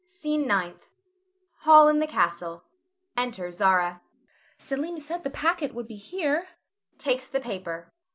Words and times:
SCENE 0.07 0.47
NINTH. 0.47 0.87
[Hall 1.57 1.87
in 1.87 1.99
the 1.99 2.07
castle. 2.07 2.63
Enter 3.15 3.51
Zara.] 3.51 4.01
Zara. 4.01 4.01
Selim 4.57 4.99
said 4.99 5.23
the 5.23 5.29
packet 5.29 5.75
would 5.75 5.87
be 5.87 5.95
here 5.95 6.47
[takes 6.97 7.29
the 7.29 7.39
paper]. 7.39 7.93